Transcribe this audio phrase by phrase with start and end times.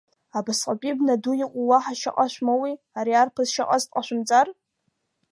[0.37, 4.47] Абасҟатәи бна-ду иҟоу уаҳа шьаҟа шәмоуи, ари арԥыс шьаҟас дҟашәымҵар?